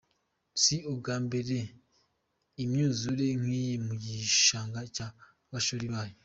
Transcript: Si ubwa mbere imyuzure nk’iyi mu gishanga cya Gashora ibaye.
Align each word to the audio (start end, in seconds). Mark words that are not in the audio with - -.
Si 0.61 0.75
ubwa 0.91 1.15
mbere 1.25 1.57
imyuzure 2.63 3.27
nk’iyi 3.41 3.75
mu 3.85 3.93
gishanga 4.03 4.79
cya 4.95 5.07
Gashora 5.51 5.83
ibaye. 5.89 6.13